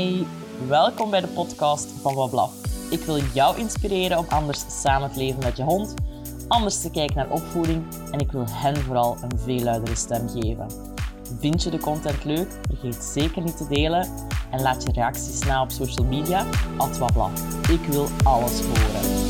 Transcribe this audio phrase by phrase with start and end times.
[0.00, 0.26] Hey,
[0.68, 2.52] welkom bij de podcast van Wablaf.
[2.90, 5.94] Ik wil jou inspireren om anders samen te leven met je hond,
[6.48, 10.66] anders te kijken naar opvoeding en ik wil hen vooral een veel luidere stem geven.
[11.38, 12.48] Vind je de content leuk?
[12.68, 14.08] Vergeet zeker niet te delen
[14.50, 17.68] en laat je reacties na op social media, at Wablaf.
[17.68, 19.29] Ik wil alles horen.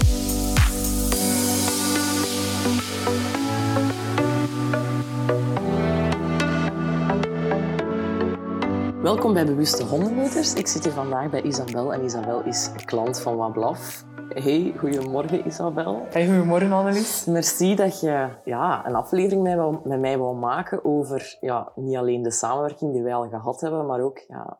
[9.10, 10.54] Welkom bij Bewuste Hondenmoeders.
[10.54, 14.04] Ik zit hier vandaag bij Isabel en Isabel is klant van Wablaf.
[14.28, 16.06] Hey, goedemorgen Isabel.
[16.10, 17.24] Hey, goedemorgen Annelies.
[17.24, 21.96] Merci dat je ja, een aflevering met, mij- met mij wil maken over ja, niet
[21.96, 24.58] alleen de samenwerking die wij al gehad hebben, maar ook ja,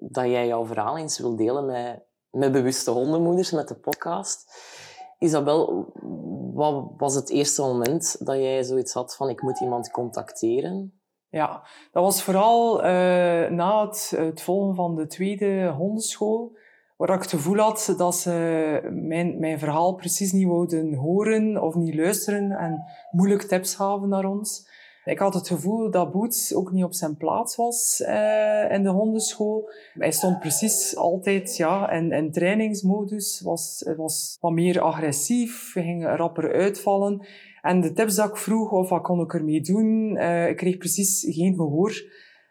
[0.00, 4.52] dat jij jouw verhaal eens wil delen met, met Bewuste Hondenmoeders, met de podcast.
[5.18, 5.92] Isabel,
[6.54, 10.97] wat was het eerste moment dat jij zoiets had van ik moet iemand contacteren?
[11.30, 11.62] Ja,
[11.92, 16.56] dat was vooral eh, na het, het volgen van de tweede hondenschool,
[16.96, 21.74] waar ik het gevoel had dat ze mijn, mijn verhaal precies niet wouden horen of
[21.74, 24.66] niet luisteren en moeilijk tips gaven naar ons.
[25.08, 28.88] Ik had het gevoel dat Boots ook niet op zijn plaats was eh, in de
[28.88, 29.70] hondenschool.
[29.94, 36.52] Hij stond precies altijd ja, in, in trainingsmodus, was, was wat meer agressief, ging rapper
[36.52, 37.26] uitvallen.
[37.62, 40.76] En de tips dat ik vroeg, of wat kon ik ermee doen, eh, ik kreeg
[40.76, 41.92] precies geen gehoor.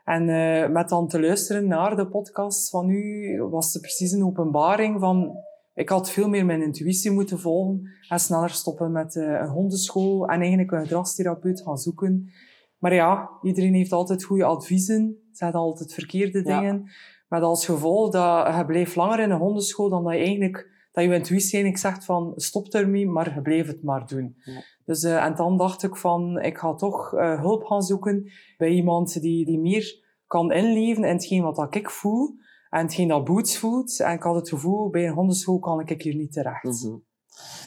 [0.03, 4.25] En eh, met dan te luisteren naar de podcast van u, was er precies een
[4.25, 5.31] openbaring van...
[5.73, 10.27] Ik had veel meer mijn intuïtie moeten volgen en sneller stoppen met eh, een hondenschool
[10.27, 12.31] en eigenlijk een gedragstherapeut gaan zoeken.
[12.77, 16.59] Maar ja, iedereen heeft altijd goede adviezen, zegt altijd verkeerde Ja.
[16.59, 16.91] dingen.
[17.29, 20.75] Met als gevolg dat je blijft langer in een hondenschool dan dat je eigenlijk...
[20.91, 24.35] Dat je intuïtie eigenlijk zegt van stop ermee, maar je blijft het maar doen.
[24.43, 24.61] Ja.
[24.87, 28.69] Dus, eh, en dan dacht ik van, ik ga toch eh, hulp gaan zoeken bij
[28.69, 32.35] iemand die, die meer kan inleven in hetgeen wat dat ik voel
[32.69, 33.99] en hetgeen dat Boots voelt.
[33.99, 36.63] En ik had het gevoel, bij een hondenschool kan ik hier niet terecht.
[36.63, 36.95] Mhm.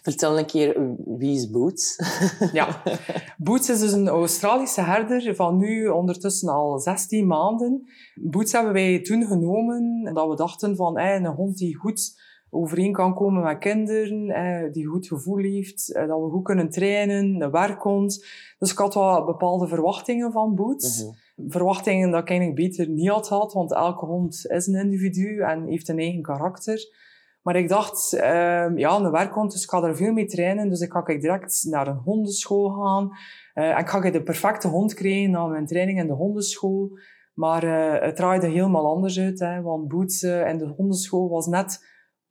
[0.02, 1.96] Vertel een keer, wie is Boots?
[2.52, 2.82] Ja.
[3.36, 7.82] Boots is dus een Australische herder van nu ondertussen al 16 maanden.
[8.14, 12.20] Boots hebben wij toen genomen omdat we dachten van eh, een hond die goed
[12.50, 16.70] overeen kan komen met kinderen, eh, die goed gevoel heeft, eh, dat we goed kunnen
[16.70, 18.26] trainen, een werkhond.
[18.58, 21.04] Dus ik had wel bepaalde verwachtingen van Boots.
[21.04, 21.50] Mhm.
[21.50, 25.66] Verwachtingen dat ik eigenlijk beter niet had gehad, want elke hond is een individu en
[25.66, 27.08] heeft een eigen karakter.
[27.42, 30.68] Maar ik dacht, ehm, ja, een werkhond, dus ik ga er veel mee trainen.
[30.68, 33.10] Dus ik ga ik direct naar een hondenschool gaan.
[33.54, 36.98] Eh, en ik ga de perfecte hond krijgen na mijn training in de hondenschool.
[37.34, 41.84] Maar eh, het draaide helemaal anders uit, hè, want Boots in de hondenschool was net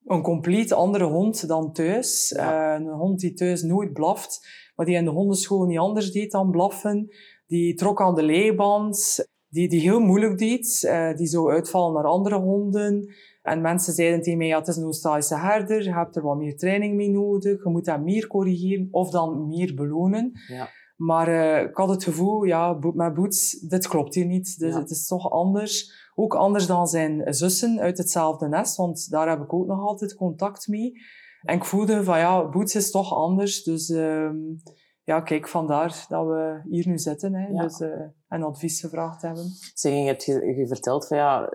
[0.10, 2.34] een compleet andere hond dan thuis.
[2.36, 2.76] Ja.
[2.76, 6.32] Eh, een hond die thuis nooit blaft, maar die in de hondenschool niet anders deed
[6.32, 7.10] dan blaffen.
[7.48, 10.84] Die trok aan de leiband, die, die heel moeilijk deed.
[10.84, 13.14] eh, die zou uitvallen naar andere honden.
[13.42, 16.38] En mensen zeiden tegen mij, ja, het is een Australische herder, je hebt er wat
[16.38, 20.32] meer training mee nodig, je moet hem meer corrigeren of dan meer belonen.
[20.48, 20.70] Ja.
[21.00, 24.60] Maar eh, ik had het gevoel, ja, met Boots, dit klopt hier niet.
[24.60, 24.80] Dus Ja.
[24.80, 26.08] het is toch anders.
[26.16, 30.16] Ook anders dan zijn zussen uit hetzelfde nest, want daar heb ik ook nog altijd
[30.16, 30.94] contact mee.
[31.42, 33.64] En ik voelde van, ja, Boots is toch anders.
[33.64, 34.36] Dus ehm,
[35.04, 37.34] ja, kijk, vandaar dat we hier nu zitten.
[37.36, 37.62] Hè, Ja.
[37.62, 37.90] dus, eh,
[38.28, 39.44] en advies gevraagd hebben.
[39.74, 41.50] Zeg, je hebt je, je verteld van ja,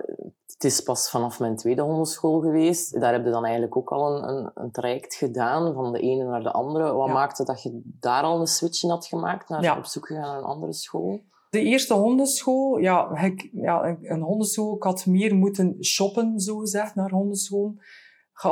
[0.55, 3.01] het is pas vanaf mijn tweede hondenschool geweest.
[3.01, 6.25] Daar heb je dan eigenlijk ook al een, een, een traject gedaan, van de ene
[6.25, 6.93] naar de andere.
[6.93, 7.13] Wat Ja.
[7.13, 9.77] maakte dat je daar al een switch in had gemaakt, naar Ja.
[9.79, 11.21] op zoek gegaan naar een andere school?
[11.51, 16.95] De eerste hondenschool, ja, ik, ja een- hondenschool, ik had meer moeten shoppen, zo gezegd,
[16.95, 17.75] naar hondenschool.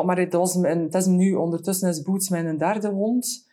[0.04, 3.50] Maar het, was mijn, het is nu, ondertussen is Boots mijn derde hond.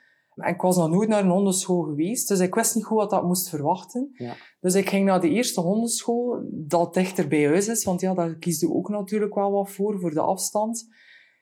[0.48, 3.24] Ik was nog nooit naar een hondenschool geweest, dus ik wist niet goed wat dat
[3.24, 4.10] moest verwachten.
[4.14, 4.36] Ja.
[4.60, 8.36] Dus ik ging naar de eerste hondenschool, dat dichter bij huis is, want ja, daar
[8.36, 10.88] kies je ook natuurlijk wel wat voor, voor de afstand.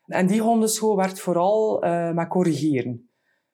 [0.06, 3.10] En die hondenschool werd vooral eh met corrigeren.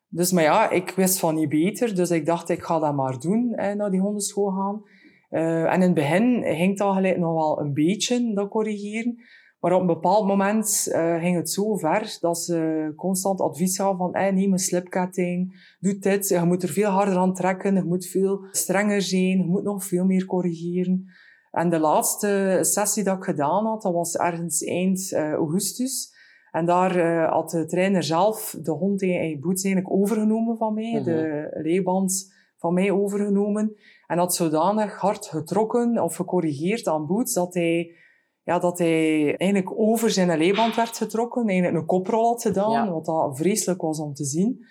[0.07, 3.19] Dus, maar ja, ik wist van niet beter, dus ik dacht, ik ga dat maar
[3.19, 4.81] doen, eh, naar die hondenschool gaan.
[5.29, 9.17] Eh, en in het begin ging dat gelijk nog wel een beetje, dat corrigeren.
[9.63, 13.97] Maar op een bepaald moment eh, ging het zo ver dat ze constant advies gaven
[13.97, 17.83] van eh, neem een slipketting, doe dit, je moet er veel harder aan trekken, je
[17.83, 21.05] moet veel strenger zijn, je moet nog veel meer corrigeren.
[21.51, 26.11] En de laatste sessie dat ik gedaan had, dat was ergens eind eh, augustus.
[26.51, 30.93] En daar eh, had de trainer zelf de hond in Boots eigenlijk overgenomen van mij,
[30.93, 31.03] Mhm.
[31.03, 33.75] de leiband van mij overgenomen.
[34.07, 37.91] En had zodanig hard getrokken of gecorrigeerd aan Boots dat hij,
[38.43, 42.91] ja, dat hij eigenlijk over zijn leiband werd getrokken, eigenlijk een koprol had gedaan, Ja.
[42.91, 44.65] wat dat vreselijk was om te zien.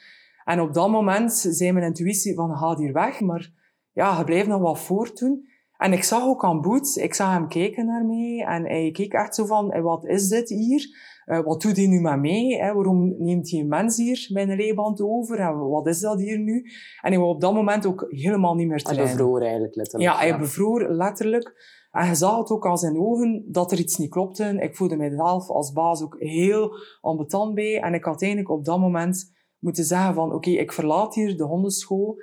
[0.45, 3.51] En op dat moment zei mijn intuïtie van, ga hier weg, maar
[3.93, 5.51] ja, je blijft nog wat voortdoen.
[5.77, 9.13] En ik zag ook aan Boots, ik zag hem kijken naar mij en hij keek
[9.13, 11.11] echt zo van, wat is dit hier?
[11.27, 12.59] Uh, wat doet hij nu met mij?
[12.61, 12.73] Hè?
[12.73, 15.39] Waarom neemt hij een mens hier mijn leiband over?
[15.39, 16.63] En wat is dat hier nu?
[17.01, 19.07] En hij wou op dat moment ook helemaal niet meer trainen.
[19.07, 20.13] Hij bevroor eigenlijk letterlijk.
[20.13, 20.39] Ja, hij ja.
[20.39, 21.55] bevroor letterlijk.
[21.93, 24.57] En je zag het ook aan zijn ogen dat er iets niet klopte.
[24.61, 27.81] Ik voelde mijzelf als baas ook heel ambetant bij.
[27.81, 31.45] En ik had eigenlijk op dat moment moeten zeggen van oké, ik verlaat hier de
[31.45, 32.17] hondenschool.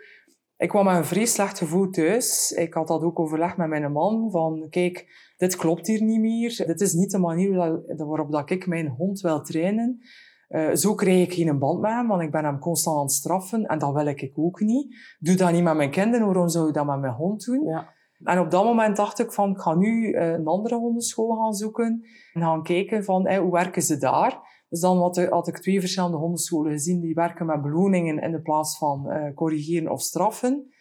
[0.57, 2.51] Ik kwam met een vrees slecht gevoel thuis.
[2.51, 4.31] Ik had dat ook overlegd met mijn man.
[4.31, 5.06] Van, kijk,
[5.38, 6.63] dit klopt hier niet meer.
[6.65, 7.56] Dit is niet de manier
[7.98, 10.00] waarop dat ik mijn hond wil trainen.
[10.50, 13.12] Uh, zo krijg ik geen band met hem, want ik ben hem constant aan het
[13.12, 13.65] straffen.
[13.65, 14.95] En dat wil ik ook niet.
[15.19, 17.63] Doe dat niet met mijn kinderen, waarom zou ik dat met mijn hond doen?
[17.63, 17.98] Ja.
[18.24, 21.54] En op dat moment dacht ik van, ik ga nu uh, een andere hondenschool gaan
[21.54, 22.06] zoeken.
[22.33, 24.63] En gaan kijken van, hoe werken ze daar?
[24.69, 28.77] Dus dan had, ik twee verschillende hondenscholen gezien die werken met beloningen in de plaats
[28.77, 30.74] van uh, corrigeren of straffen.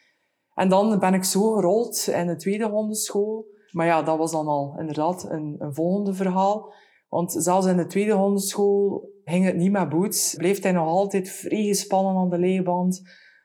[0.54, 3.46] En dan ben ik zo gerold in de tweede hondenschool.
[3.70, 6.72] Maar ja, dat was dan al inderdaad een, een volgende verhaal.
[7.08, 10.34] Want zelfs in de tweede hondenschool ging het niet met boots.
[10.34, 13.02] Bleef hij nog altijd vrij gespannen aan de leiband.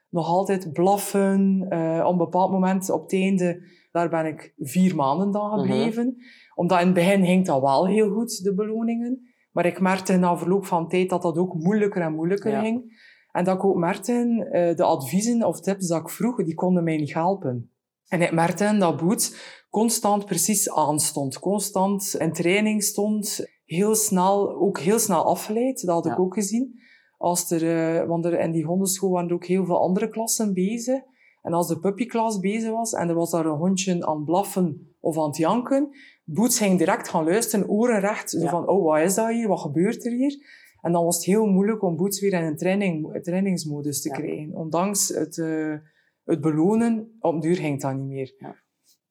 [0.09, 1.65] Nog altijd blaffen.
[1.69, 3.61] Uh, op een bepaald moment, op het einde,
[3.93, 5.59] daar ben ik vier maanden dan mhm.
[5.59, 6.17] gebleven.
[6.55, 9.31] Omdat in het begin ging dat wel heel goed, de beloningen.
[9.51, 13.01] Maar ik merkte na verloop van tijd dat dat ook moeilijker en moeilijker ging.
[13.31, 16.83] En dat ik ook merkte, uh, de adviezen of tips dat ik vroeg, die konden
[16.83, 17.71] mij niet helpen.
[18.07, 19.35] En ik merkte dat Boots
[19.69, 21.39] constant precies aanstond.
[21.39, 23.51] Constant in training stond.
[23.65, 25.85] Heel snel, ook heel snel afgeleid.
[25.85, 26.79] Dat had ik ook gezien.
[27.17, 30.53] Als er, uh, want er in die hondenschool waren er ook heel veel andere klassen
[30.53, 31.01] bezig.
[31.43, 35.17] En als de puppyklas bezig was en er was daar een hondje aan blaffen of
[35.17, 35.89] aan het janken,
[36.25, 39.47] Boots ging direct gaan luisteren, oren recht, zo van, oh, wat is dat hier?
[39.47, 40.37] Wat gebeurt er hier?
[40.81, 44.55] En dan was het heel moeilijk om Boots weer in een training, trainingsmodus te krijgen.
[44.55, 45.75] Ondanks het, uh,
[46.23, 48.35] het belonen, op duur ging dat niet meer.
[48.37, 48.55] Ja.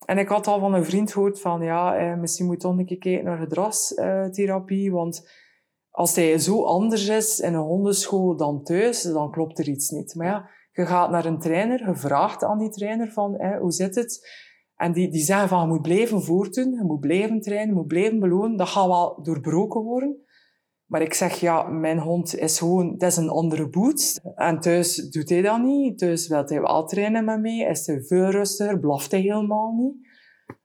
[0.04, 2.78] En ik had al van een vriend gehoord van, ja, eh, misschien moet je toch
[2.78, 5.28] een keer kijken naar gedragstherapie, want
[5.90, 10.14] als hij zo anders is in een hondenschool dan thuis, dan klopt er iets niet.
[10.14, 13.94] Maar ja, je gaat naar een trainer, je vraagt aan die trainer van, hoe zit
[13.94, 14.40] het?
[14.76, 17.86] En die, die zeggen van, je moet blijven voortdoen, je moet blijven trainen, je moet
[17.86, 18.56] blijven belonen.
[18.56, 20.16] Dat gaat wel doorbroken worden.
[20.86, 24.20] Maar ik zeg, ja, mijn hond is gewoon, dat is een andere boet.
[24.34, 25.98] En thuis doet hij dat niet.
[25.98, 29.94] Thuis wil hij wel trainen met mij, is hij veel rustiger, blaft hij helemaal niet.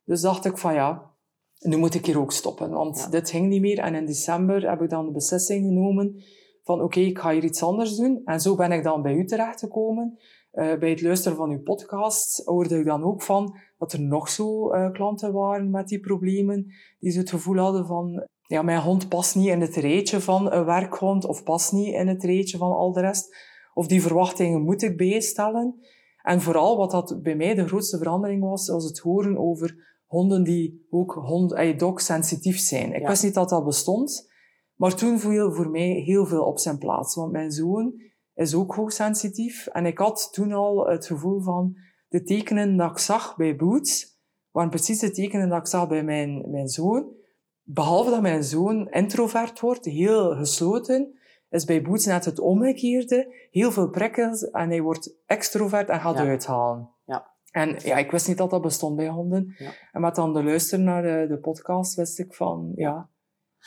[0.04, 1.12] Dus dacht ik van, ja,
[1.60, 3.80] nu moet ik hier ook stoppen, want dit ging niet meer.
[3.80, 6.24] En in december heb ik dan de beslissing genomen
[6.68, 8.22] van, oké, ik ga hier iets anders doen.
[8.26, 10.18] En zo ben ik dan bij u terechtgekomen.
[10.54, 14.30] Uh, bij het luisteren van uw podcast hoorde ik dan ook van dat er nog
[14.30, 16.66] zo uh, klanten waren met die problemen,
[17.00, 20.52] die ze het gevoel hadden van, ja, mijn hond past niet in het rijtje van
[20.52, 23.36] een werkhond, of past niet in het rijtje van al de rest.
[23.74, 25.76] Of die verwachtingen moet ik bijstellen.
[26.22, 30.44] En vooral wat dat bij mij de grootste verandering was, was het horen over honden
[30.44, 32.94] die ook hond, eh, dog-sensitief zijn.
[32.94, 34.30] Ik wist niet dat dat bestond,
[34.78, 37.16] maar toen viel voor mij heel veel op zijn plaats.
[37.16, 38.02] Want mijn zoon
[38.34, 39.68] is ook hoogsensitief.
[39.68, 41.78] En ik had toen al het gevoel van
[42.08, 44.20] de tekenen dat ik zag bij Boots,
[44.52, 47.16] waren precies de tekenen dat ik zag bij mijn, mijn zoon.
[47.64, 51.18] Behalve dat mijn zoon introvert wordt, heel gesloten,
[51.50, 53.48] is bij Boots net het omgekeerde.
[53.52, 56.26] Heel veel prikkels en hij wordt extrovert en gaat ja.
[56.26, 56.90] uithalen.
[57.06, 57.36] Ja.
[57.52, 59.56] En ja, ik wist niet dat dat bestond bij honden.
[59.58, 59.72] Ja.
[59.92, 63.10] En met dan de luisteren naar de, de podcast wist ik van, ja,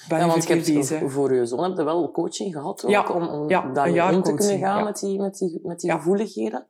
[0.08, 3.28] ja, want je hebt, voor je zoon heb je wel coaching gehad ook, ja, om,
[3.28, 6.66] om ja, daar om te kunnen gaan met die, met die, met die gevoeligheden.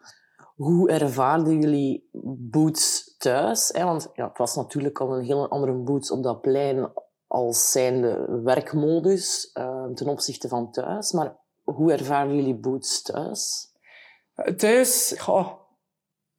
[0.56, 2.08] Hoe ervaarden jullie
[2.50, 3.70] boots thuis?
[3.72, 3.84] Hè?
[3.84, 6.92] Want ja, het was natuurlijk al een heel andere boots op dat plein
[7.26, 11.12] als zijnde werkmodus uh, ten opzichte van thuis.
[11.12, 13.72] Maar hoe ervaren jullie boots thuis?
[14.56, 15.59] Thuis, goh,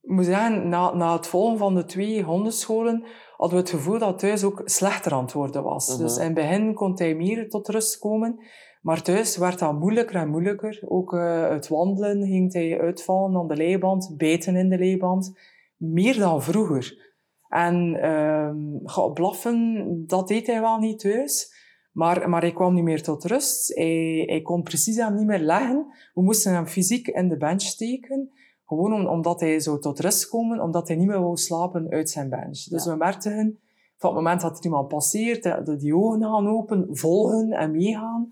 [0.01, 3.03] moet zeggen, na, na het volgen van de twee hondenscholen
[3.37, 5.89] hadden we het gevoel dat thuis ook slechter aan het worden was.
[5.89, 6.01] Mhm.
[6.01, 8.39] Dus in het begin kon hij meer tot rust komen.
[8.81, 10.83] Maar thuis werd dat moeilijker en moeilijker.
[10.87, 15.39] Ook uh, het wandelen ging hij uitvallen aan de leiband, bijten in de leiband.
[15.77, 17.09] Meer dan vroeger.
[17.47, 21.59] En uh, blaffen, dat deed hij wel niet thuis.
[21.91, 23.75] Maar, maar hij kwam niet meer tot rust.
[23.75, 25.85] Hij, hij kon precies hem niet meer leggen.
[26.13, 28.31] We moesten hem fysiek in de bench steken.
[28.71, 32.29] Gewoon omdat hij zou tot rust komen, omdat hij niet meer wou slapen uit zijn
[32.29, 32.63] bench.
[32.63, 33.59] Dus we merkten,
[33.97, 38.31] van het moment dat er iemand passeert, dat die ogen gaan open, volgen en meegaan.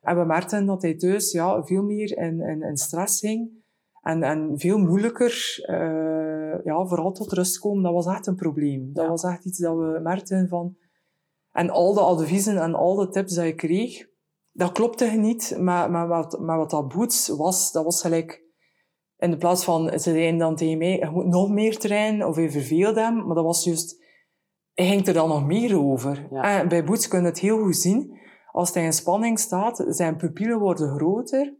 [0.00, 3.50] En we merkten dat hij thuis ja, veel meer in, in, in stress ging.
[4.02, 7.82] En, en veel moeilijker, uh, ja, vooral tot rust komen.
[7.82, 8.92] Dat was echt een probleem.
[8.92, 10.76] Dat was echt iets dat we merkten van...
[11.52, 14.06] En al de adviezen en al de tips die ik kreeg,
[14.52, 17.72] dat klopte niet met, met, wat, met wat dat boots was.
[17.72, 18.48] Dat was gelijk
[19.20, 22.36] In de plaats van, ze zeiden dan tegen mij, je moet nog meer trainen, of
[22.36, 23.26] je verveelt hem.
[23.26, 24.04] Maar dat was juist,
[24.74, 26.28] hij ging er dan nog meer over.
[26.32, 28.18] En bij Boots kun je het heel goed zien.
[28.52, 31.56] Als hij in spanning staat, zijn pupillen worden groter.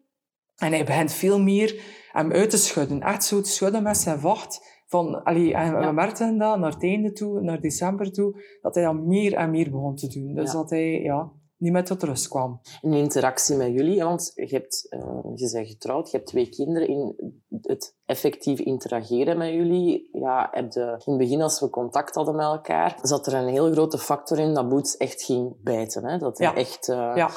[0.56, 3.00] En hij begint veel meer hem uit te schudden.
[3.00, 4.78] Echt zo te schudden met zijn vacht.
[4.86, 8.84] Van, allee, en we merkten dat naar het einde toe, naar december toe, dat hij
[8.84, 10.34] dan meer en meer begon te doen.
[10.34, 12.60] Dus dat hij, ja, niet meer tot rust kwam.
[12.80, 15.00] In interactie met jullie, want je, hebt, uh,
[15.34, 16.88] je bent getrouwd, je hebt twee kinderen.
[16.88, 17.16] In
[17.60, 22.36] het effectief interageren met jullie, ja, heb je, in het begin als we contact hadden
[22.36, 26.04] met elkaar, zat er een heel grote factor in dat Boots echt ging bijten.
[26.04, 26.18] Hè?
[26.18, 26.88] Dat hij echt...
[26.88, 27.30] Uh, ja.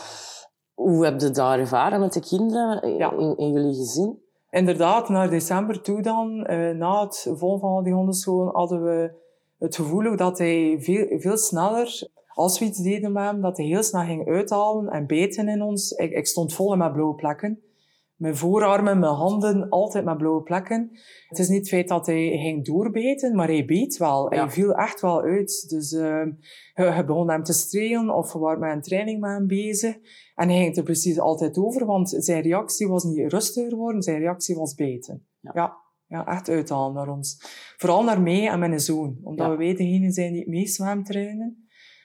[0.74, 4.22] Hoe heb je dat ervaren met de kinderen in, in jullie gezin?
[4.50, 9.22] Inderdaad, naar december toe dan, uh, na het volgen van die hondenschool, hadden we
[9.58, 13.66] het gevoel dat hij veel, veel sneller als we iets deden met hem, dat hij
[13.66, 15.92] heel snel ging uithalen en bijten in ons.
[15.92, 17.62] Ik, ik stond vol met blauwe plekken.
[18.16, 20.92] Mijn voorarmen, mijn handen, altijd met blauwe plekken.
[21.28, 24.30] Het is niet het feit dat hij ging doorbijten, maar hij beet wel.
[24.30, 25.70] Hij viel echt wel uit.
[25.70, 26.26] Dus uh,
[26.74, 29.96] je, begon hem te strelen of we waren met een training met hem bezig.
[30.36, 34.20] En hij ging er precies altijd over, want zijn reactie was niet rustiger geworden, zijn
[34.20, 35.28] reactie was bijten.
[35.40, 35.52] Ja.
[35.54, 35.82] ja.
[36.08, 37.38] Ja, echt uithalen naar ons.
[37.78, 39.18] Vooral naar mij en mijn zoon.
[39.24, 40.76] Omdat we wij degene zijn die het meest
[41.06, 41.63] trainen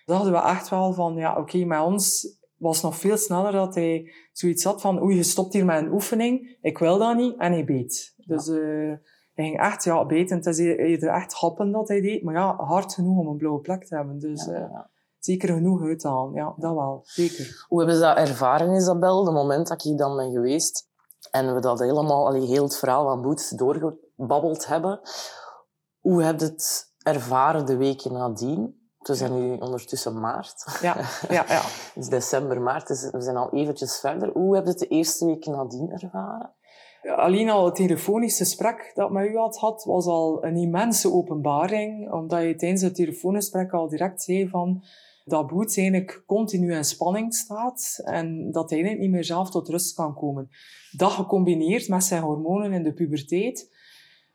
[0.09, 3.53] dat hadden we echt wel van, ja, oké, okay, met ons was nog veel sneller
[3.53, 7.17] dat hij zoiets had van, oei, je stopt hier met een oefening, ik wil dat
[7.17, 8.15] niet, en hij beet.
[8.17, 8.95] Dus uh,
[9.35, 10.37] hij ging echt, ja, beten.
[10.37, 13.61] Het is eerder echt happen dat hij deed, maar ja, hard genoeg om een blauwe
[13.61, 14.19] plek te hebben.
[14.19, 14.81] Dus ja, uh,
[15.19, 17.65] zeker genoeg uithalen, ja, dat wel, zeker.
[17.69, 20.89] Hoe hebben ze dat ervaren, Isabel, het moment dat ik dan ben geweest
[21.31, 25.01] en we dat helemaal, allee, heel het verhaal van Boots doorgebabbeld hebben?
[25.99, 28.78] Hoe heb je het ervaren de weken nadien?
[28.99, 30.79] We zijn nu ondertussen maart.
[30.81, 30.97] Ja,
[31.29, 31.63] ja, ja.
[32.01, 34.31] Is december, maart, dus we zijn al eventjes verder.
[34.33, 36.53] Hoe heb je het de eerste week nadien ervaren?
[37.17, 42.13] Alleen al het telefonische gesprek dat met u had, had, was al een immense openbaring.
[42.13, 44.85] Omdat je tijdens het telefoongesprek al direct zei van
[45.25, 49.95] dat Boots eigenlijk continu in spanning staat en dat hij niet meer zelf tot rust
[49.95, 50.51] kan komen.
[50.91, 53.77] Dat gecombineerd met zijn hormonen in de puberteit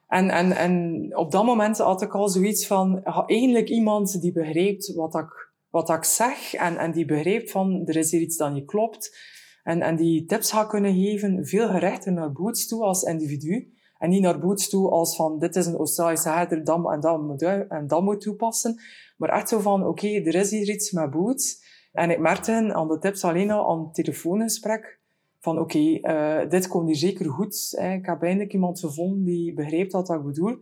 [0.08, 4.94] en, en, en op dat moment had ik al zoiets van, eigenlijk iemand die begrijpt
[4.94, 8.54] wat ik, wat ik zeg en, en die begrijpt van, er is hier iets dat
[8.54, 9.32] niet klopt.
[9.64, 13.74] En, en die tips gaat kunnen geven, veel gerechter naar Boots toe als individu.
[13.98, 17.22] En niet naar Boots toe als van, dit is een Australische herder, dan, en dat
[17.22, 18.82] moet, en dat moet toepassen.
[19.18, 21.62] Maar echt zo van, oké, er is hier iets met Boots.
[21.92, 25.02] En ik merkte aan de tips alleen al aan het telefoongesprek,
[25.44, 27.74] van oké, okay, uh, dit komt hier zeker goed.
[27.78, 27.94] Hè.
[27.94, 30.58] Ik heb eindelijk iemand gevonden die begrijpt wat ik bedoel.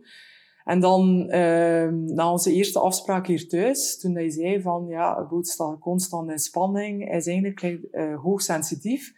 [0.64, 5.48] En dan, uh, na onze eerste afspraak hier thuis, toen hij zei van, ja, Boet
[5.48, 9.12] staat constant in spanning, hij is eigenlijk uh, hoogsensitief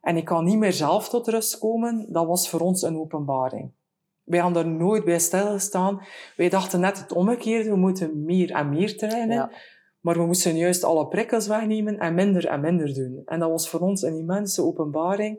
[0.00, 3.70] en ik kan niet meer zelf tot rust komen, dat was voor ons een openbaring.
[4.24, 6.00] Wij hadden er nooit bij stilgestaan.
[6.36, 9.36] Wij dachten net het omgekeerde, we moeten meer en meer trainen.
[9.36, 9.50] Ja.
[10.00, 13.22] Maar we moesten juist alle prikkels wegnemen en minder en minder doen.
[13.24, 15.38] En dat was voor ons een immense openbaring.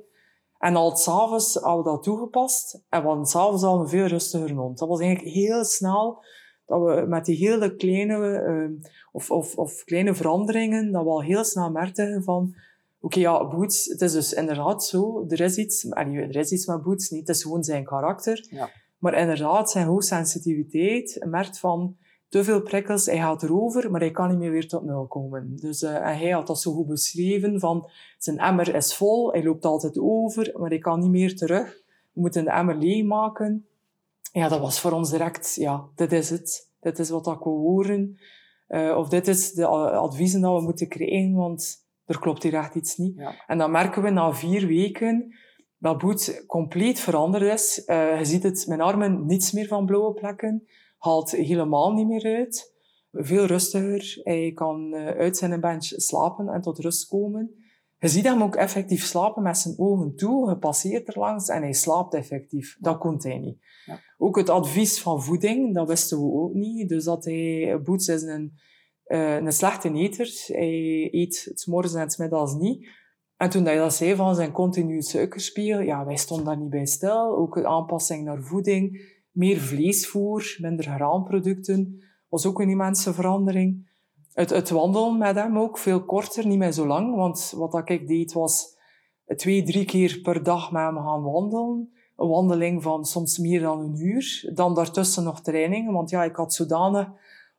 [0.60, 2.84] En al s'avonds hadden we dat toegepast.
[2.90, 4.78] En we s'avonds al een veel rustiger hond.
[4.78, 6.24] Dat was eigenlijk heel snel
[6.66, 11.22] dat we met die hele kleine, uh, of, of, of kleine veranderingen, dat we al
[11.22, 12.56] heel snel merkten van,
[13.00, 16.66] oké, okay, ja, Boots, het is dus inderdaad zo, er is iets, er is iets
[16.66, 18.48] met Boots niet, het is gewoon zijn karakter.
[18.50, 18.70] Ja.
[18.98, 21.98] Maar inderdaad, zijn hoogsensitiviteit merkt van,
[22.32, 25.56] te veel prikkels, hij gaat erover, maar hij kan niet meer weer tot nul komen.
[25.56, 29.44] Dus uh, en hij had dat zo goed beschreven, van zijn emmer is vol, hij
[29.44, 31.82] loopt altijd over, maar hij kan niet meer terug.
[32.14, 33.66] We moeten de emmer leegmaken.
[34.32, 36.70] Ja, dat was voor ons direct, ja, dit is het.
[36.80, 38.18] Dit is wat ik wil horen.
[38.70, 42.76] Uh, of dit is de adviezen dat we moeten krijgen, want er klopt hier echt
[42.76, 43.16] iets niet.
[43.16, 43.34] Ja.
[43.48, 45.36] En dan merken we na vier weken
[45.78, 47.84] dat Boet compleet veranderd is.
[47.86, 50.68] Uh, je ziet het, mijn armen niets meer van blauwe plekken
[51.02, 52.74] haalt helemaal niet meer uit.
[53.12, 54.20] Veel rustiger.
[54.24, 57.56] Hij kan eh, uit zijn bench slapen en tot rust komen.
[58.00, 60.50] Je ziet hem ook effectief slapen met zijn ogen toe.
[60.50, 62.78] Je passeert er langs en hij slaapt effectief.
[62.80, 63.58] Dat kon hij niet.
[63.86, 64.00] Ja.
[64.18, 66.90] Ook het advies van voeding, dat wisten we ook niet.
[66.90, 68.54] Dus dat hij, Boots is een,
[69.08, 70.44] uh, een slechte eter.
[70.48, 72.88] Hij eet het morgens en het middags niet.
[73.38, 76.86] En toen hij dat zei van zijn continu suikerspiegel, ja, wij stonden daar niet bij
[76.86, 77.38] stil.
[77.38, 79.02] Ook de aanpassing naar voeding
[79.32, 83.90] meer vleesvoer, minder graanproducten, was ook een immense verandering.
[84.34, 87.16] Het, het wandelen met hem ook, veel korter, niet meer zo lang.
[87.16, 88.78] Want wat ik deed was
[89.36, 91.94] twee, drie keer per dag met hem gaan wandelen.
[92.18, 94.52] Een wandeling van soms meer dan een uur.
[94.54, 97.10] Dan daartussen nog trainingen, want ja, ik had zodanig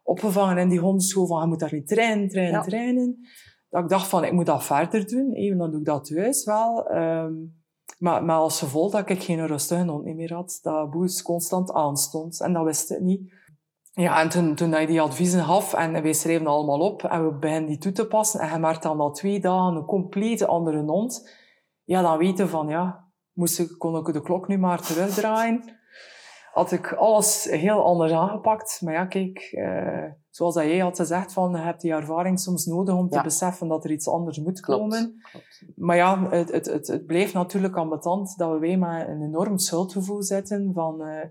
[0.02, 2.62] opgevangen in die hondenschool van je moet daar niet trainen, trainen, ja.
[2.62, 3.26] trainen.
[3.70, 5.32] Dat ik dacht van, ik moet dat verder doen.
[5.32, 6.94] Even dan doe ik dat thuis wel.
[6.96, 7.61] Um,
[8.02, 12.40] Maar, maar als gevolg dat ik geen rustige hond meer had, dat Boes constant aanstond.
[12.40, 13.32] En dat wist ik niet.
[13.92, 17.38] Ja, en toen, toen hij die adviezen gaf en wij schreven allemaal op en we
[17.38, 20.82] beginnen die toe te passen en hij maakt dan na twee dagen een compleet andere
[20.82, 21.30] hond,
[21.84, 25.80] ja, dan weten van, ja, moest ik, kon ik de klok nu maar terugdraaien.
[26.52, 28.80] Had ik alles heel anders aangepakt.
[28.84, 32.66] Maar ja, kijk, eh, zoals dat jij had gezegd, van, je hebt die ervaring soms
[32.66, 35.22] nodig om te beseffen dat er iets anders moet komen.
[35.30, 35.64] Klopt.
[35.76, 39.58] Maar ja, het, het, het, het blijft natuurlijk ambetant dat we wij met een enorm
[39.58, 41.02] schuldgevoel zitten van...
[41.02, 41.24] Uh,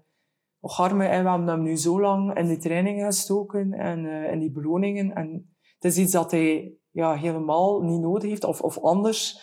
[0.63, 4.39] Och arme, we hebben hem nu zo lang in die trainingen gestoken en uh, in
[4.39, 5.13] die beloningen.
[5.13, 9.39] En het is iets dat hij ja, helemaal niet nodig heeft, of, of anders.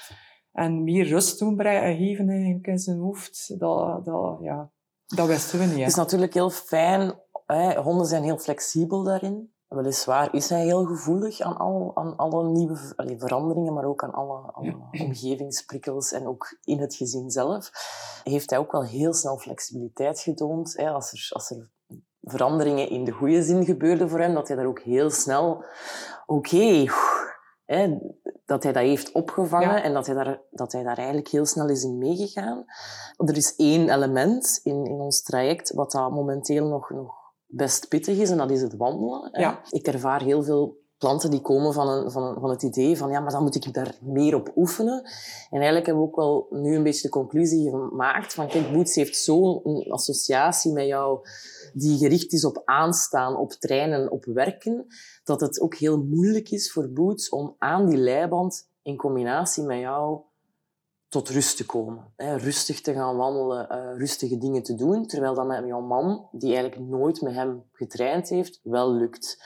[0.53, 2.29] En meer rust doen en geven
[2.63, 4.71] in zijn hoofd, dat, dat, ja,
[5.09, 5.79] dat wisten we niet.
[5.79, 7.21] Het is natuurlijk heel fijn.
[7.47, 7.81] Hè?
[7.81, 9.53] Honden zijn heel flexibel daarin.
[9.69, 14.13] Weliswaar is hij heel gevoelig aan, al, aan alle nieuwe allee, veranderingen, maar ook aan
[14.13, 17.71] alle, alle omgevingsprikkels en ook in het gezin zelf.
[18.25, 20.77] Heeft hij ook wel heel snel flexibiliteit getoond.
[20.77, 20.91] Hè?
[20.91, 21.71] Als, er, als er
[22.23, 25.65] veranderingen in de goede zin gebeurden voor hem, dat hij daar ook heel snel...
[26.27, 26.87] Oké,
[28.45, 31.69] dat hij dat heeft opgevangen en dat hij, daar, dat hij daar eigenlijk heel snel
[31.69, 32.65] is in meegegaan.
[33.17, 37.15] Er is één element in, in ons traject wat dat momenteel nog, nog
[37.47, 39.41] best pittig is en dat is het wandelen.
[39.41, 39.61] Ja.
[39.71, 43.21] Ik ervaar heel veel klanten die komen van, een, van, van het idee van ja,
[43.21, 45.03] maar dan moet ik daar meer op oefenen.
[45.51, 48.95] En eigenlijk hebben we ook wel nu een beetje de conclusie gemaakt van kijk, Boots
[48.95, 51.21] heeft zo'n associatie met jou
[51.73, 54.87] die gericht is op aanstaan, op trainen, op werken,
[55.25, 59.79] dat het ook heel moeilijk is voor Boots om aan die leiband in combinatie met
[59.79, 60.21] jou
[61.09, 62.13] tot rust te komen.
[62.17, 66.29] Hè, rustig te gaan wandelen, uh, rustige dingen te doen, terwijl dat met jouw man,
[66.33, 69.39] die eigenlijk nooit met hem getraind heeft, wel lukt.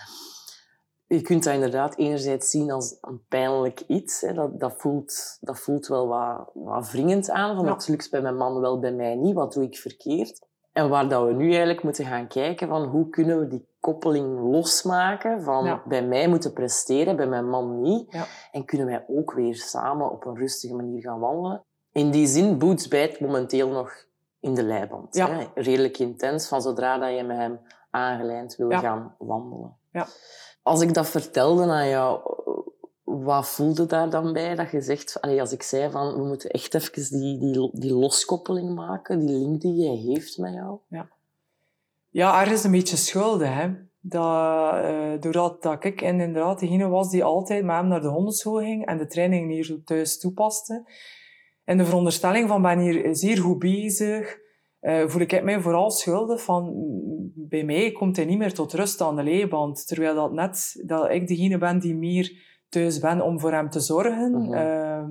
[1.15, 4.21] Je kunt dat inderdaad enerzijds zien als een pijnlijk iets.
[4.21, 4.33] Hè.
[4.33, 7.57] Dat, dat, voelt, dat voelt wel wat, wat wringend aan.
[7.57, 7.73] Van, ja.
[7.73, 9.35] Het lukt bij mijn man wel, bij mij niet.
[9.35, 10.47] Wat doe ik verkeerd?
[10.73, 14.41] En waar dat we nu eigenlijk moeten gaan kijken van hoe kunnen we die koppeling
[14.41, 18.13] losmaken van bij mij moeten presteren, bij mijn man niet.
[18.13, 18.25] Ja.
[18.53, 21.65] En kunnen wij ook weer samen op een rustige manier gaan wandelen.
[21.93, 23.93] In die zin, Boots bijt momenteel nog
[24.41, 25.25] in de leiband.
[25.55, 29.77] Redelijk intens, van zodra dat je met hem aangelijnd wil gaan wandelen.
[30.63, 32.21] Als ik dat vertelde aan jou,
[33.05, 34.55] wat voelde daar dan bij?
[34.55, 38.75] Dat je zegt, als ik zei van, we moeten echt even die, die, die loskoppeling
[38.75, 40.79] maken, die link die jij heeft met jou.
[40.89, 41.09] Ja,
[42.09, 43.71] ja er is een beetje schulden, hè.
[44.05, 48.09] Dat, uh, doordat dat ik en inderdaad degene was die altijd met hem naar de
[48.09, 50.85] hondenschool ging en de trainingen hier thuis toepaste.
[51.65, 54.39] En de veronderstelling van ben hier zeer goed bezig,
[54.83, 56.75] uh, voel ik mij vooral schuldig van
[57.35, 59.87] bij mij komt hij niet meer tot rust aan de leiband.
[59.87, 62.33] Terwijl dat net dat ik degene ben die meer
[62.69, 64.35] thuis ben om voor hem te zorgen.
[64.35, 65.09] Uh -huh.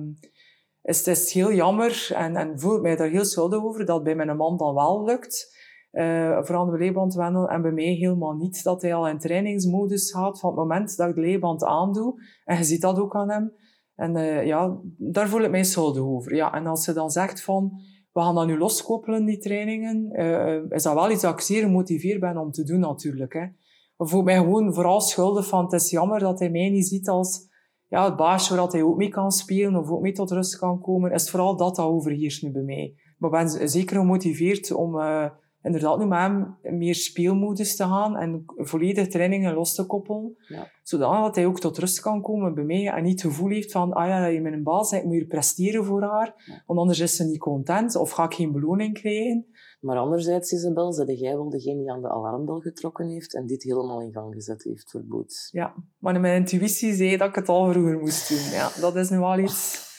[0.82, 4.02] is het is heel jammer en, en voel ik mij daar heel schuldig over dat
[4.02, 5.60] bij mijn man dan wel lukt.
[5.92, 8.62] Uh, vooral de leeband wandelen en bij mij helemaal niet.
[8.62, 12.22] Dat hij al in trainingsmodus gaat van het moment dat ik de leeband aandoe.
[12.44, 13.52] En je ziet dat ook aan hem.
[13.94, 16.34] En uh, ja, daar voel ik mij schuldig over.
[16.34, 17.80] Ja, en als ze dan zegt van,
[18.12, 21.62] we gaan dat nu loskoppelen, die trainingen, uh, is dat wel iets dat ik zeer
[21.62, 23.32] gemotiveerd ben om te doen natuurlijk.
[23.32, 23.42] Hè.
[23.42, 27.08] Ik voel mij gewoon vooral schuldig van, het is jammer dat hij mij niet ziet
[27.08, 27.50] als
[27.88, 30.80] ja, het baasje waar hij ook mee kan spelen of ook mee tot rust kan
[30.80, 32.94] komen, is vooral dat dat overheerst nu bij mij.
[33.18, 35.30] Maar ik ben zeker gemotiveerd om uh,
[35.62, 40.36] inderdaad nu met hem meer speelmodus te gaan en volledig trainingen los te koppelen.
[40.48, 40.70] Ja.
[40.82, 43.92] Zodat hij ook tot rust kan komen bij mij en niet het gevoel heeft van,
[43.92, 47.16] ah ja, je bent een baas, ik moet hier presteren voor haar, want anders is
[47.16, 49.46] ze niet content of ga ik geen beloning krijgen.
[49.80, 53.62] Maar anderzijds, Isabel, zei jij wel degene die aan de alarmbel getrokken heeft en dit
[53.62, 55.48] helemaal in gang gezet heeft voor Boots.
[55.50, 58.58] Ja, maar mijn intuïtie zei dat ik het al vroeger moest doen.
[58.58, 59.90] Ja, dat is nu wel iets...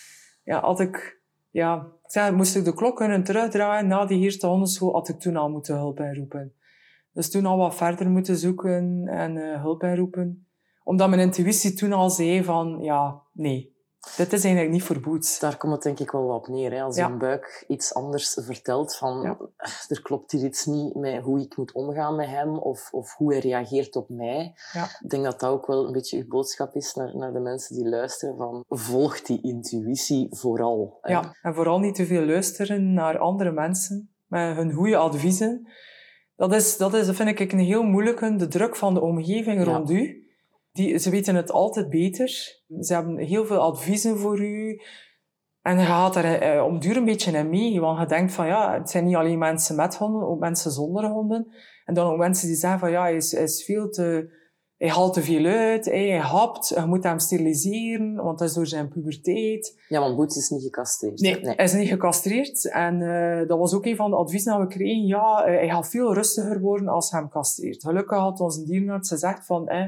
[0.44, 1.22] Ja, had ik...
[1.50, 5.36] Ja, zeg, moest ik de klok kunnen terugdraaien na die eerste hondenschool, had ik toen
[5.36, 6.54] al moeten hulp inroepen.
[7.14, 10.48] Dus toen al wat verder moeten zoeken en uh, hulp inroepen.
[10.84, 13.73] Omdat mijn intuïtie toen al zei van, ja, nee,
[14.18, 15.40] dit is eigenlijk niet voor boots.
[15.40, 16.72] Daar komt het denk ik wel op neer.
[16.72, 16.82] Hè?
[16.82, 17.10] Als ja.
[17.10, 19.38] een buik iets anders vertelt van ja.
[19.88, 23.32] er klopt hier iets niet met hoe ik moet omgaan met hem of, of hoe
[23.32, 24.54] hij reageert op mij.
[24.74, 24.84] Ja.
[24.84, 27.76] Ik denk dat dat ook wel een beetje uw boodschap is naar, naar de mensen
[27.76, 30.98] die luisteren van volg die intuïtie vooral.
[31.02, 31.12] Hè?
[31.12, 35.68] Ja, en vooral niet te veel luisteren naar andere mensen met hun goede adviezen.
[36.36, 39.92] Dat is, dat is, vind ik, een heel moeilijke, de druk van de omgeving rond
[39.92, 40.23] u
[40.74, 42.28] die, ze weten het altijd beter.
[42.80, 44.82] Ze hebben heel veel adviezen voor u.
[45.62, 47.80] En je gaat er eh, om duur een beetje in mee.
[47.80, 51.06] Want je denkt van ja, het zijn niet alleen mensen met honden, ook mensen zonder
[51.06, 51.48] honden.
[51.86, 54.32] En dan ook mensen die zeggen van ja, hij is, is veel te...
[54.78, 58.68] hij haalt te veel uit, hij hapt, je moet hem steriliseren, want dat is door
[58.68, 59.84] zijn puberteit.
[59.88, 61.20] Ja, want Boots is niet gecastreerd.
[61.20, 62.70] Nee, hij is niet gecastreerd.
[62.72, 65.06] En uh, dat was ook een van de adviezen dat we kregen.
[65.06, 67.84] Ja, uh, hij gaat veel rustiger worden als hij hem castreert.
[67.84, 69.86] Gelukkig had onze dierenarts gezegd van, eh,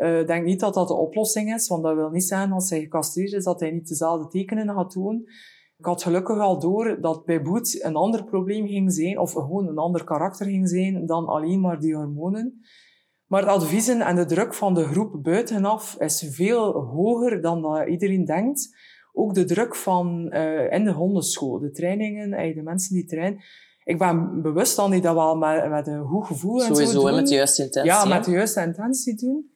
[0.00, 2.80] uh, denk niet dat dat de oplossing is, want dat wil niet zeggen als hij
[2.80, 5.24] gecastreerd is dat hij niet dezelfde tekenen gaat doen.
[5.76, 9.68] Ik had gelukkig al door dat bij Boots een ander probleem ging zijn, of gewoon
[9.68, 12.60] een ander karakter ging zijn dan alleen maar die hormonen.
[13.26, 17.88] Maar de adviezen en de druk van de groep buitenaf is veel hoger dan dat
[17.88, 18.76] iedereen denkt.
[19.12, 23.40] Ook de druk van uh, in de hondenschool, de trainingen, uh, de mensen die trainen.
[23.84, 27.06] Ik ben bewust dat die dat wel met, met een goed gevoel Sowieso, en zo
[27.06, 27.14] doen.
[27.14, 27.90] met de juiste intentie.
[27.90, 29.49] Ja, met de juiste intentie doen.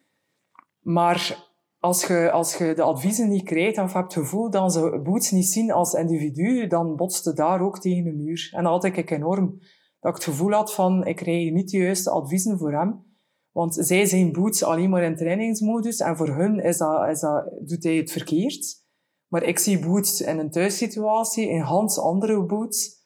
[0.85, 5.01] Maar als je, als je de adviezen niet krijgt of hebt het gevoel dat ze
[5.05, 8.51] Boots niet zien als individu, dan botste daar ook tegen de muur.
[8.53, 9.59] En dat had ik enorm.
[10.01, 13.05] Dat ik het gevoel had van, ik krijg niet de juiste adviezen voor hem.
[13.51, 17.51] Want zij zijn Boots alleen maar in trainingsmodus en voor hun is dat, is dat,
[17.65, 18.83] doet hij het verkeerd.
[19.29, 23.03] Maar ik zie Boots in een thuissituatie, in Hans andere Boots.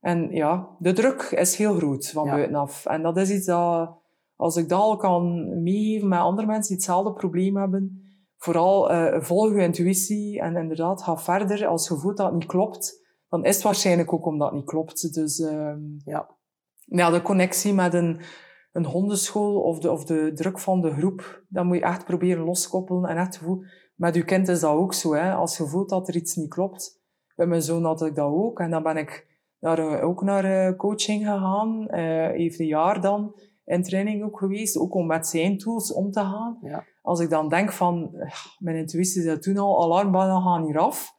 [0.00, 2.30] En ja, de druk is heel groot van Ja.
[2.30, 2.86] buitenaf.
[2.86, 3.98] En dat is iets dat,
[4.36, 8.00] als ik dat al kan meegeven met andere mensen die hetzelfde probleem hebben,
[8.36, 11.66] vooral eh, volg je intuïtie en inderdaad ga verder.
[11.66, 14.68] Als je voelt dat het niet klopt, dan is het waarschijnlijk ook omdat het niet
[14.68, 15.14] klopt.
[15.14, 16.30] Dus ehm, Ja.
[16.84, 18.20] ja, de connectie met een,
[18.72, 22.44] een hondenschool of de, of de druk van de groep, dat moet je echt proberen
[22.44, 23.70] loskoppelen en echt voelen.
[23.94, 25.14] Met je kind is dat ook zo.
[25.14, 25.34] Hè?
[25.34, 27.04] Als je voelt dat er iets niet klopt.
[27.34, 28.60] Bij mijn zoon had ik dat ook.
[28.60, 29.26] En dan ben ik
[29.60, 31.88] naar, eh, ook naar eh, coaching gegaan.
[31.88, 33.34] eh heeft een jaar dan
[33.66, 34.76] in training ook geweest.
[34.76, 36.58] Ook om met zijn tools om te gaan.
[36.62, 36.84] Ja.
[37.02, 41.14] Als ik dan denk van, eh, mijn intuïtie zei toen al, alarmbellen gaan hier af.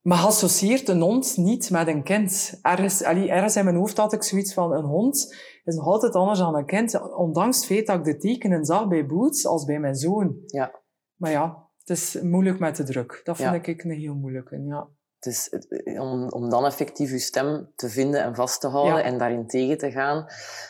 [0.00, 2.58] Maar associeert een hond niet met een kind.
[2.62, 6.14] Ergens, allee, ergens in mijn hoofd had ik zoiets van, een hond is nog altijd
[6.14, 7.14] anders dan een kind.
[7.14, 10.36] Ondanks het feit dat ik de tekenen zag bij Boots als bij mijn zoon.
[10.46, 10.80] Ja.
[11.16, 13.20] Maar ja, het is moeilijk met de druk.
[13.24, 13.50] Dat Ja.
[13.52, 14.88] vind ik een heel moeilijke, ja.
[15.26, 19.02] Eh, om, om dan effectief je stem te vinden en vast te houden Ja.
[19.02, 20.26] en daarin tegen te gaan,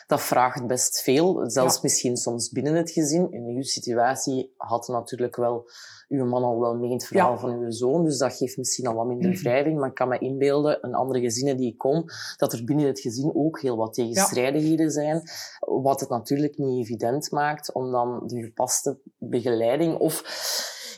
[0.07, 1.43] dat vraagt best veel.
[1.49, 1.79] Zelfs Ja.
[1.83, 3.31] misschien soms binnen het gezin.
[3.31, 5.69] In uw situatie had natuurlijk wel
[6.07, 7.37] uw man al wel mee in het verhaal Ja.
[7.37, 9.39] van uw zoon, dus dat geeft misschien al wat minder Mhm.
[9.41, 9.79] wrijving.
[9.79, 12.03] Maar ik kan me inbeelden, een andere gezinnen die ik kom,
[12.37, 15.21] dat er binnen het gezin ook heel wat tegenstrijdigheden zijn.
[15.59, 20.23] Wat het natuurlijk niet evident maakt om dan de gepaste begeleiding of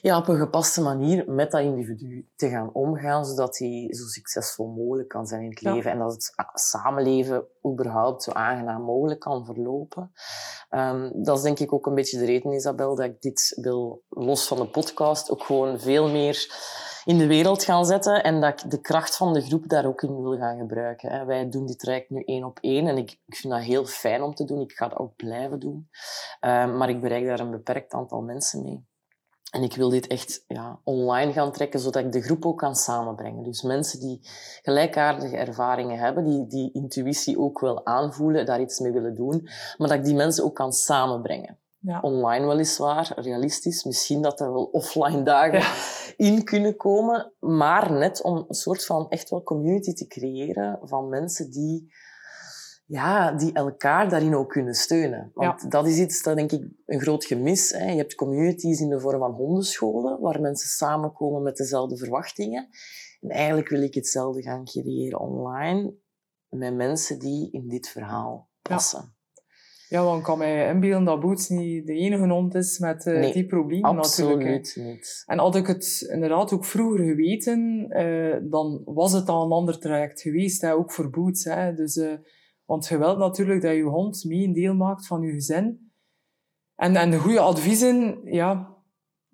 [0.05, 4.67] ja, op een gepaste manier met dat individu te gaan omgaan, zodat hij zo succesvol
[4.67, 5.73] mogelijk kan zijn in het Ja.
[5.73, 10.11] leven en dat het ah, samenleven überhaupt zo aangenaam mogelijk kan verlopen.
[10.69, 14.03] Ehm, dat is denk ik ook een beetje de reden, Isabel, dat ik dit wil,
[14.09, 16.47] los van de podcast, ook gewoon veel meer
[17.05, 20.01] in de wereld gaan zetten en dat ik de kracht van de groep daar ook
[20.01, 21.11] in wil gaan gebruiken.
[21.11, 21.25] hè.
[21.25, 24.21] Wij doen dit traject nu één op één en ik, ik vind dat heel fijn
[24.21, 24.61] om te doen.
[24.61, 25.89] Ik ga dat ook blijven doen.
[26.39, 28.85] Ehm, maar ik bereik daar een beperkt aantal mensen mee.
[29.55, 32.75] En ik wil dit echt ja, online gaan trekken, zodat ik de groep ook kan
[32.75, 33.43] samenbrengen.
[33.43, 34.19] Dus mensen die
[34.61, 39.41] gelijkaardige ervaringen hebben, die die intuïtie ook wel aanvoelen, daar iets mee willen doen,
[39.77, 41.59] maar dat ik die mensen ook kan samenbrengen.
[41.79, 41.99] Ja.
[42.01, 43.83] Online weliswaar, realistisch.
[43.83, 45.73] Misschien dat er wel offline dagen Ja.
[46.17, 51.09] in kunnen komen, maar net om een soort van echt wel community te creëren van
[51.09, 51.93] mensen die
[52.85, 55.31] ja, die elkaar daarin ook kunnen steunen.
[55.33, 57.71] Want dat is iets dat denk ik een groot gemis.
[57.71, 57.89] Hè.
[57.91, 62.69] Je hebt communities in de vorm van hondenscholen, waar mensen samenkomen met dezelfde verwachtingen.
[63.21, 65.93] En eigenlijk wil ik hetzelfde gaan creëren online,
[66.49, 69.13] met mensen die in dit verhaal passen.
[69.89, 73.19] Ja, want ik kan mij inbeelden dat Boots niet de enige hond is met eh,
[73.19, 74.43] Nee, die problemen natuurlijk.
[74.43, 74.55] hè.
[74.55, 75.23] Absoluut niet.
[75.25, 79.79] En had ik het inderdaad ook vroeger geweten, eh, dan was het al een ander
[79.79, 81.43] traject geweest, hè, ook voor Boots.
[81.43, 81.73] Hè.
[81.73, 82.13] Dus, eh,
[82.65, 85.91] want je wilt natuurlijk dat je hond mee een deel maakt van je gezin.
[86.75, 88.75] En, en de goede adviezen, ja,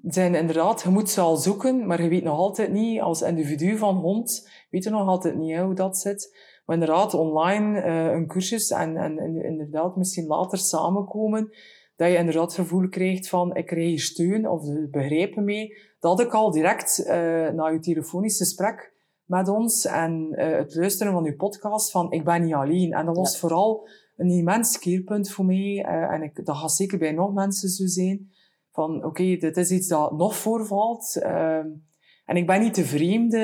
[0.04, 3.78] zijn inderdaad, je moet ze al zoeken, maar je weet nog altijd niet, als individu
[3.78, 6.38] van hond, weet je nog altijd niet hoe dat zit.
[6.66, 11.50] Maar inderdaad, online eh, een cursus en, en, inderdaad misschien later samenkomen,
[11.96, 15.78] dat je inderdaad het gevoel krijgt van, ik krijg hier steun of begrijpen mee.
[16.00, 17.14] Dat ik al direct eh,
[17.50, 18.91] na je telefonisch gesprek
[19.32, 22.92] met ons en eh, het luisteren van uw podcast van, ik ben niet alleen.
[22.94, 23.40] En dat was Ja.
[23.40, 25.86] vooral een immens keerpunt voor mij.
[25.88, 28.30] eh, en ik, dat gaat zeker bij nog mensen zo zijn.
[28.72, 31.16] Van, oké, dit is iets dat nog voorvalt.
[31.22, 31.68] ehm,
[32.26, 33.38] en ik ben niet de vreemde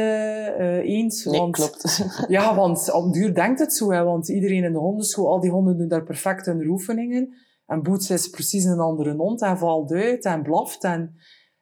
[0.57, 1.25] eh, eens.
[1.25, 2.05] Nee, want, klopt.
[2.27, 3.91] Ja, want op duur denkt het zo.
[3.91, 7.33] Hè, want iedereen in de hondenschool, al die honden doen daar perfect hun oefeningen.
[7.65, 9.41] En Boots is precies een andere hond.
[9.41, 10.83] En valt uit en blaft.
[10.83, 11.15] En,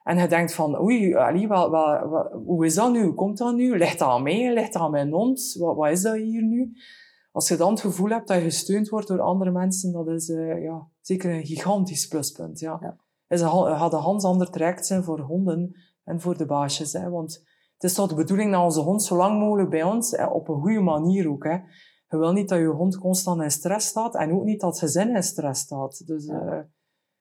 [0.05, 3.03] en je denkt van, oei, allee, wat, wat, wat- hoe is dat nu?
[3.03, 3.77] Hoe komt dat nu?
[3.77, 4.53] Ligt dat aan mij?
[4.53, 5.55] Ligt dat aan mijn hond?
[5.59, 6.71] Wat, wat is dat hier nu?
[7.31, 10.29] Als je dan het gevoel hebt dat je gesteund wordt door andere mensen, dat is,
[10.29, 12.59] eh, ja, zeker een gigantisch pluspunt.
[12.59, 12.77] Ja.
[12.81, 12.97] Ja.
[13.27, 16.93] En ze ha- hadden Hans ander traject zijn voor honden en voor de baasjes.
[16.93, 17.09] Hè.
[17.09, 17.33] Want
[17.73, 20.47] het is toch de bedoeling dat onze hond zo lang mogelijk bij ons, hè, op
[20.47, 21.43] een goede manier ook.
[21.43, 21.57] Hè.
[22.07, 24.79] Je wil niet dat je hond constant in stress staat en ook niet dat het
[24.79, 26.03] gezin in stress staat.
[26.07, 26.39] Dus Ja.
[26.41, 26.59] eh,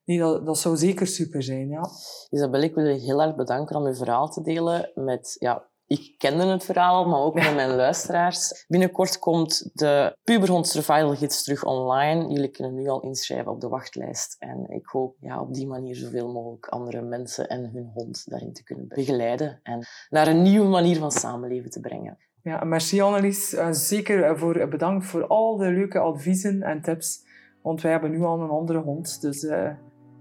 [0.04, 1.68] nee, dat, dat zou zeker super zijn.
[1.68, 1.88] Ja.
[2.30, 5.36] Isabel, ik wil je heel erg bedanken om je verhaal te delen met...
[5.38, 8.64] Ja, ik kende het verhaal al, maar ook met mijn luisteraars.
[8.68, 12.28] Binnenkort komt de Puberhond Survival Gids terug online.
[12.28, 14.36] Jullie kunnen nu al inschrijven op de wachtlijst.
[14.38, 18.52] En ik hoop ja, op die manier zoveel mogelijk andere mensen en hun hond daarin
[18.52, 19.60] te kunnen begeleiden.
[19.62, 22.18] En naar een nieuwe manier van samenleven te brengen.
[22.42, 23.54] Ja, merci Annelies.
[23.54, 27.22] Eh, zeker eh, voor, bedankt voor al de leuke adviezen en tips.
[27.62, 29.20] Want wij hebben nu al een andere hond.
[29.20, 29.70] Dus eh,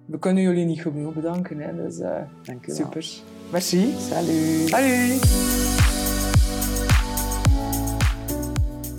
[0.05, 1.59] we kunnen jullie niet genoeg bedanken.
[1.59, 1.75] Hè.
[1.75, 2.75] Dus eh, Dank u wel.
[2.75, 3.05] super.
[3.51, 3.93] Merci.
[4.09, 4.69] Salut.
[4.69, 5.21] Salut.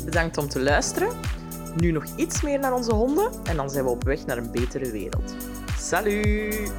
[0.04, 1.08] Bedankt om te luisteren.
[1.76, 4.50] Nu nog iets meer naar onze honden en dan zijn we op weg naar een
[4.50, 5.34] betere wereld.
[5.78, 6.72] Salut!